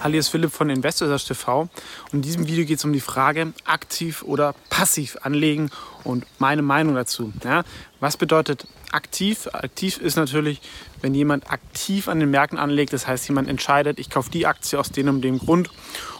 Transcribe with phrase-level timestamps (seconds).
[0.00, 1.70] Hallo, hier ist Philipp von Investors TV und
[2.12, 5.70] in diesem Video geht es um die Frage aktiv oder passiv anlegen
[6.04, 7.32] und meine Meinung dazu.
[7.42, 7.64] Ja,
[8.00, 9.48] was bedeutet aktiv?
[9.52, 10.60] Aktiv ist natürlich,
[11.00, 14.78] wenn jemand aktiv an den Märkten anlegt, das heißt jemand entscheidet, ich kaufe die Aktie
[14.78, 15.70] aus dem und dem Grund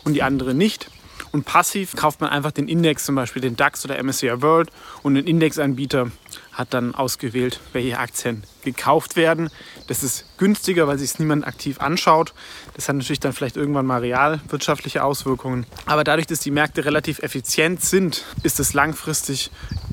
[0.04, 0.90] und die andere nicht.
[1.30, 4.70] Und passiv kauft man einfach den Index, zum Beispiel den DAX oder MSCI World
[5.02, 6.10] und ein Indexanbieter
[6.58, 9.48] hat dann ausgewählt, welche Aktien gekauft werden.
[9.86, 12.34] Das ist günstiger, weil sich es niemand aktiv anschaut.
[12.74, 15.66] Das hat natürlich dann vielleicht irgendwann mal realwirtschaftliche Auswirkungen.
[15.86, 19.52] Aber dadurch, dass die Märkte relativ effizient sind, ist es langfristig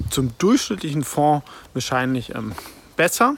[0.09, 2.53] zum durchschnittlichen Fonds wahrscheinlich ähm,
[2.95, 3.35] besser.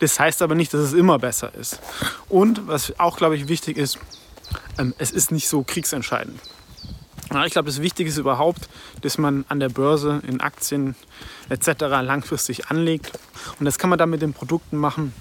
[0.00, 1.78] Das heißt aber nicht, dass es immer besser ist.
[2.28, 4.00] Und was auch, glaube ich, wichtig ist,
[4.78, 6.40] ähm, es ist nicht so kriegsentscheidend.
[7.46, 8.68] Ich glaube, das Wichtige ist überhaupt,
[9.02, 10.94] dass man an der Börse in Aktien
[11.48, 11.82] etc.
[12.02, 13.18] langfristig anlegt.
[13.58, 15.12] Und das kann man dann mit den Produkten machen,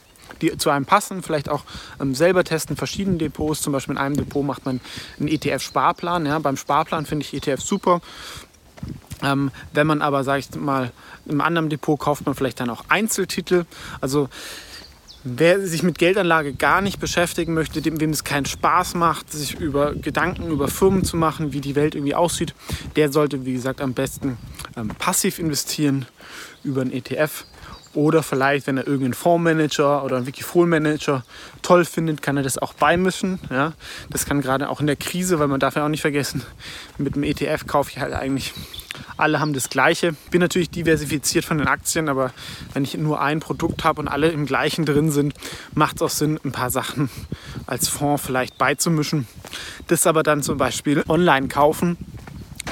[0.41, 1.23] die zu einem passen.
[1.23, 1.63] Vielleicht auch
[1.99, 3.61] ähm, selber testen, verschiedene Depots.
[3.61, 4.79] Zum Beispiel in einem Depot macht man
[5.19, 6.25] einen ETF-Sparplan.
[6.25, 8.01] Ja, beim Sparplan finde ich ETF super.
[9.21, 10.91] Ähm, wenn man aber, sage ich mal,
[11.25, 13.65] im anderen Depot kauft man vielleicht dann auch Einzeltitel.
[14.01, 14.29] Also
[15.25, 19.57] Wer sich mit Geldanlage gar nicht beschäftigen möchte, dem, wem es keinen Spaß macht, sich
[19.57, 22.53] über Gedanken über Firmen zu machen, wie die Welt irgendwie aussieht,
[22.97, 24.37] der sollte, wie gesagt, am besten
[24.75, 26.05] ähm, passiv investieren
[26.65, 27.45] über einen ETF.
[27.93, 31.23] Oder vielleicht, wenn er irgendeinen Fondsmanager oder einen Wikifolio-Manager
[31.61, 33.39] toll findet, kann er das auch beimischen.
[33.49, 33.73] Ja?
[34.09, 36.43] Das kann gerade auch in der Krise, weil man darf ja auch nicht vergessen,
[36.97, 38.53] mit einem ETF kaufe ich halt eigentlich
[39.17, 40.15] alle haben das Gleiche.
[40.31, 42.31] Bin natürlich diversifiziert von den Aktien, aber
[42.73, 45.33] wenn ich nur ein Produkt habe und alle im gleichen drin sind,
[45.73, 47.09] macht es auch Sinn, ein paar Sachen
[47.65, 49.27] als Fonds vielleicht beizumischen.
[49.87, 51.97] Das aber dann zum Beispiel online kaufen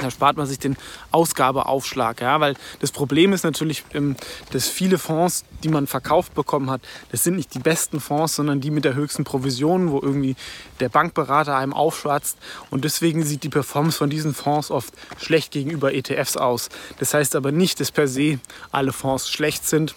[0.02, 0.76] da spart man sich den
[1.10, 2.20] Ausgabeaufschlag.
[2.20, 2.40] Ja?
[2.40, 4.16] Weil das Problem ist natürlich, ähm,
[4.50, 8.60] dass viele Fonds, die man verkauft bekommen hat, das sind nicht die besten Fonds, sondern
[8.60, 10.36] die mit der höchsten Provision, wo irgendwie
[10.80, 12.36] der Bankberater einem aufschwatzt.
[12.70, 16.68] Und deswegen sieht die Performance von diesen Fonds oft schlecht gegenüber ETFs aus.
[16.98, 18.38] Das heißt aber nicht, dass per se
[18.70, 19.94] alle Fonds schlecht sind.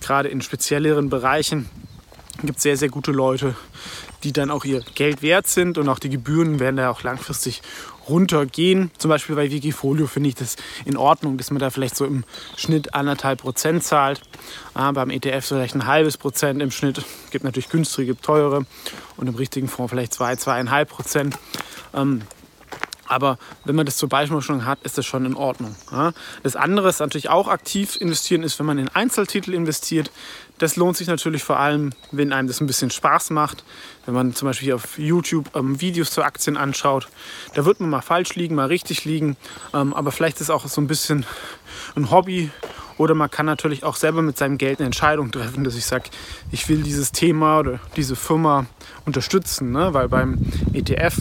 [0.00, 1.68] Gerade in spezielleren Bereichen
[2.42, 3.54] gibt es sehr, sehr gute Leute,
[4.24, 7.62] die dann auch ihr Geld wert sind und auch die Gebühren werden da auch langfristig
[8.08, 8.90] runtergehen.
[8.98, 12.24] Zum Beispiel bei Wikifolio finde ich das in Ordnung, dass man da vielleicht so im
[12.56, 14.20] Schnitt anderthalb Prozent zahlt.
[14.74, 17.02] Ah, beim ETF vielleicht ein halbes Prozent im Schnitt.
[17.30, 18.66] Gibt natürlich günstige, gibt teure
[19.16, 21.38] und im richtigen Fonds vielleicht zwei, zweieinhalb Prozent.
[21.94, 22.22] Ähm,
[23.06, 25.74] aber wenn man das zur Beispielung hat, ist das schon in Ordnung.
[26.42, 30.10] Das andere ist natürlich auch aktiv investieren, ist, wenn man in Einzeltitel investiert.
[30.58, 33.64] Das lohnt sich natürlich vor allem, wenn einem das ein bisschen Spaß macht.
[34.06, 37.08] Wenn man zum Beispiel auf YouTube ähm, Videos zu Aktien anschaut,
[37.54, 39.36] da wird man mal falsch liegen, mal richtig liegen.
[39.72, 41.26] Ähm, aber vielleicht ist auch so ein bisschen
[41.96, 42.50] ein Hobby.
[42.96, 46.10] Oder man kann natürlich auch selber mit seinem Geld eine Entscheidung treffen, dass ich sage,
[46.52, 48.66] ich will dieses Thema oder diese Firma
[49.04, 49.72] unterstützen.
[49.72, 49.92] Ne?
[49.94, 50.38] Weil beim
[50.72, 51.16] ETF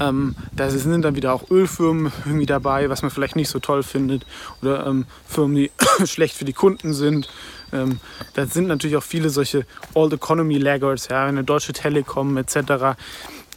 [0.00, 3.82] ähm, da sind dann wieder auch Ölfirmen irgendwie dabei, was man vielleicht nicht so toll
[3.82, 4.24] findet.
[4.62, 5.70] Oder ähm, Firmen, die
[6.06, 7.28] schlecht für die Kunden sind.
[7.72, 8.00] Ähm,
[8.34, 12.96] da sind natürlich auch viele solche Old Economy Laggards, ja, eine Deutsche Telekom etc.,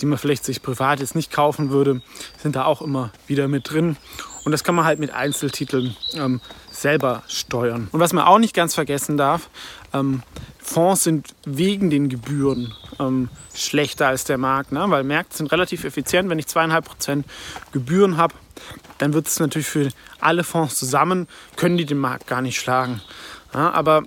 [0.02, 2.02] die man vielleicht sich privat jetzt nicht kaufen würde,
[2.42, 3.98] sind da auch immer wieder mit drin.
[4.46, 7.88] Und das kann man halt mit Einzeltiteln ähm, selber steuern.
[7.92, 9.50] Und was man auch nicht ganz vergessen darf,
[9.94, 10.24] ähm,
[10.60, 14.86] Fonds sind wegen den Gebühren ähm, schlechter als der Markt, ne?
[14.88, 16.30] weil Märkte sind relativ effizient.
[16.30, 17.26] Wenn ich zweieinhalb Prozent
[17.72, 18.34] Gebühren habe,
[18.98, 19.90] dann wird es natürlich für
[20.20, 23.02] alle Fonds zusammen, können die den Markt gar nicht schlagen.
[23.54, 24.04] Ja, aber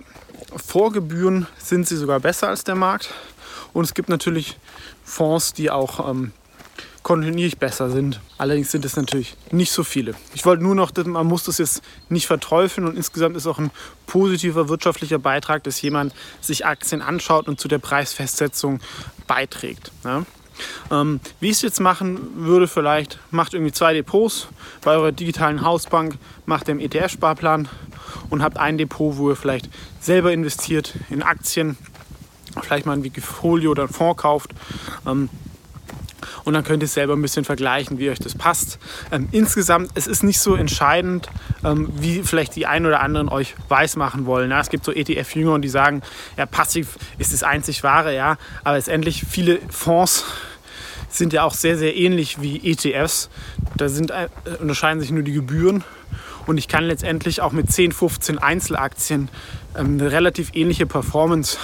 [0.55, 3.13] vor Gebühren sind sie sogar besser als der Markt.
[3.73, 4.57] Und es gibt natürlich
[5.07, 6.31] Fonds, die auch ähm,
[7.01, 8.19] kontinuierlich besser sind.
[8.37, 10.13] Allerdings sind es natürlich nicht so viele.
[10.35, 13.71] Ich wollte nur noch, man muss das jetzt nicht verteufeln und insgesamt ist auch ein
[14.05, 18.81] positiver wirtschaftlicher Beitrag, dass jemand sich Aktien anschaut und zu der Preisfestsetzung
[19.25, 19.93] beiträgt.
[20.03, 20.25] Ja?
[20.91, 24.49] Ähm, wie ich es jetzt machen würde, vielleicht macht irgendwie zwei Depots
[24.81, 27.69] bei eurer digitalen Hausbank, macht den ETF-Sparplan
[28.29, 29.69] und habt ein Depot, wo ihr vielleicht
[30.01, 31.77] selber investiert in Aktien,
[32.61, 34.51] vielleicht mal ein Wikifolio oder ein Fonds kauft.
[35.05, 35.29] Ähm,
[36.43, 38.79] und dann könnt ihr selber ein bisschen vergleichen, wie euch das passt.
[39.11, 41.29] Ähm, insgesamt, es ist nicht so entscheidend,
[41.63, 44.49] ähm, wie vielleicht die einen oder anderen euch weismachen wollen.
[44.51, 46.01] Ja, es gibt so ETF-Jünger, die sagen,
[46.37, 50.23] ja, passiv ist das einzig wahre, ja, aber letztendlich viele Fonds
[51.09, 53.29] sind ja auch sehr, sehr ähnlich wie ETFs.
[53.75, 55.83] Da sind, äh, unterscheiden sich nur die Gebühren
[56.47, 59.29] und ich kann letztendlich auch mit 10, 15 Einzelaktien
[59.77, 61.57] ähm, eine relativ ähnliche Performance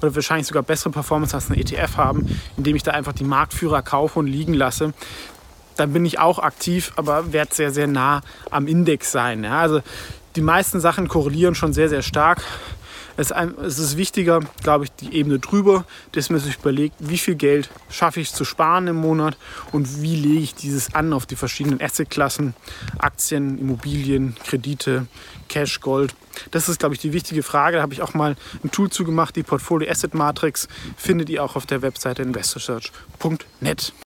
[0.00, 3.82] oder wahrscheinlich sogar bessere Performance als ein ETF haben, indem ich da einfach die Marktführer
[3.82, 4.92] kaufe und liegen lasse.
[5.76, 8.20] Dann bin ich auch aktiv, aber werde sehr, sehr nah
[8.50, 9.44] am Index sein.
[9.44, 9.60] Ja?
[9.60, 9.80] Also
[10.36, 12.42] die meisten Sachen korrelieren schon sehr, sehr stark.
[13.18, 13.32] Es
[13.80, 18.20] ist wichtiger, glaube ich, die Ebene drüber, dass man sich überlegt, wie viel Geld schaffe
[18.20, 19.36] ich zu sparen im Monat
[19.72, 22.54] und wie lege ich dieses an auf die verschiedenen Assetklassen,
[22.98, 25.08] Aktien, Immobilien, Kredite,
[25.48, 26.14] Cash, Gold.
[26.52, 27.78] Das ist, glaube ich, die wichtige Frage.
[27.78, 31.56] Da habe ich auch mal ein Tool zugemacht, die Portfolio Asset Matrix findet ihr auch
[31.56, 33.92] auf der Webseite investorsearch.net.